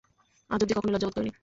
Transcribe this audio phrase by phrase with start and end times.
[0.49, 1.31] আজ অবধি কখনই লজ্জা বোধ করি নি।